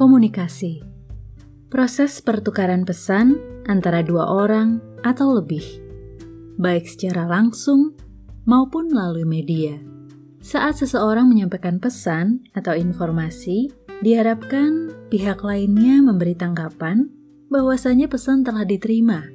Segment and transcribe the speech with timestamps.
[0.00, 0.80] Komunikasi
[1.68, 3.36] proses pertukaran pesan
[3.68, 5.60] antara dua orang atau lebih,
[6.56, 7.92] baik secara langsung
[8.48, 9.76] maupun melalui media.
[10.40, 13.68] Saat seseorang menyampaikan pesan atau informasi,
[14.00, 17.12] diharapkan pihak lainnya memberi tanggapan
[17.52, 19.28] bahwasanya pesan telah diterima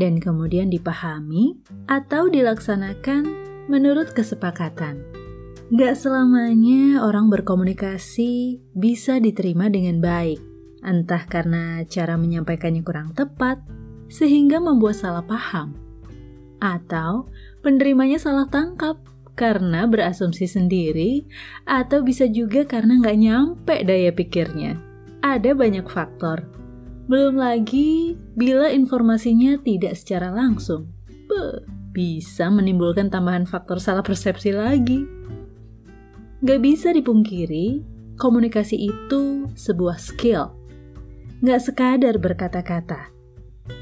[0.00, 1.60] dan kemudian dipahami
[1.92, 3.28] atau dilaksanakan
[3.68, 5.25] menurut kesepakatan.
[5.66, 10.38] Gak selamanya orang berkomunikasi bisa diterima dengan baik,
[10.86, 13.58] entah karena cara menyampaikannya kurang tepat,
[14.06, 15.74] sehingga membuat salah paham,
[16.62, 17.26] atau
[17.66, 19.02] penerimanya salah tangkap
[19.34, 21.26] karena berasumsi sendiri,
[21.66, 24.78] atau bisa juga karena nggak nyampe daya pikirnya.
[25.26, 26.46] Ada banyak faktor.
[27.10, 30.94] Belum lagi bila informasinya tidak secara langsung.
[31.90, 35.02] Bisa menimbulkan tambahan faktor salah persepsi lagi.
[36.46, 37.82] Gak bisa dipungkiri,
[38.22, 40.54] komunikasi itu sebuah skill.
[41.42, 43.10] Gak sekadar berkata-kata.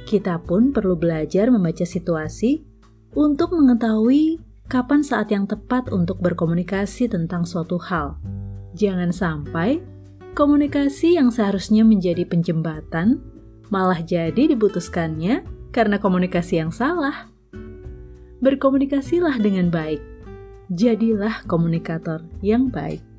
[0.08, 2.64] Kita pun perlu belajar membaca situasi
[3.12, 4.40] untuk mengetahui
[4.72, 8.16] kapan saat yang tepat untuk berkomunikasi tentang suatu hal.
[8.72, 9.84] Jangan sampai
[10.32, 13.20] komunikasi yang seharusnya menjadi penjembatan
[13.68, 17.28] malah jadi diputuskannya karena komunikasi yang salah.
[18.40, 20.13] Berkomunikasilah dengan baik
[20.74, 23.13] jadilah komunikator yang baik.